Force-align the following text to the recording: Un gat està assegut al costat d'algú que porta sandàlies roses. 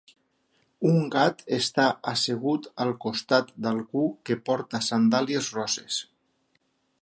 Un 0.91 0.95
gat 1.15 1.43
està 1.57 1.85
assegut 2.11 2.69
al 2.85 2.93
costat 3.05 3.53
d'algú 3.67 4.07
que 4.31 4.39
porta 4.49 4.83
sandàlies 4.87 5.53
roses. 5.61 6.01